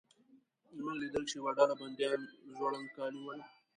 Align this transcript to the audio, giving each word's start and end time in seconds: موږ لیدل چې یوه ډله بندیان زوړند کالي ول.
موږ 0.83 0.95
لیدل 1.01 1.23
چې 1.29 1.35
یوه 1.39 1.51
ډله 1.57 1.73
بندیان 1.81 2.21
زوړند 2.53 2.87
کالي 2.97 3.19
ول. 3.23 3.39